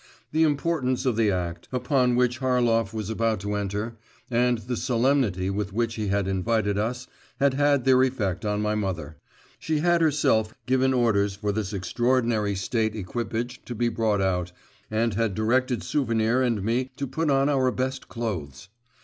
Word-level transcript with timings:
The 0.31 0.41
importance 0.41 1.05
of 1.05 1.15
the 1.15 1.29
act 1.29 1.67
upon 1.71 2.15
which 2.15 2.39
Harlov 2.39 2.91
was 2.91 3.11
about 3.11 3.39
to 3.41 3.53
enter, 3.53 3.97
and 4.31 4.57
the 4.57 4.75
solemnity 4.75 5.51
with 5.51 5.73
which 5.73 5.93
he 5.93 6.07
had 6.07 6.27
invited 6.27 6.75
us, 6.75 7.05
had 7.39 7.53
had 7.53 7.85
their 7.85 8.01
effect 8.03 8.43
on 8.43 8.63
my 8.63 8.73
mother. 8.73 9.17
She 9.59 9.77
had 9.77 10.01
herself 10.01 10.55
given 10.65 10.91
orders 10.91 11.35
for 11.35 11.51
this 11.51 11.71
extraordinary 11.71 12.55
state 12.55 12.95
equipage 12.95 13.61
to 13.65 13.75
be 13.75 13.89
brought 13.89 14.21
out, 14.21 14.51
and 14.89 15.13
had 15.13 15.35
directed 15.35 15.83
Souvenir 15.83 16.41
and 16.41 16.63
me 16.63 16.89
to 16.97 17.05
put 17.05 17.29
on 17.29 17.47
our 17.47 17.69
best 17.69 18.09
clothes. 18.09 18.69